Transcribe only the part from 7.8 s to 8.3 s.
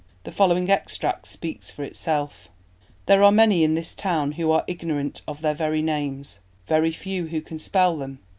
them.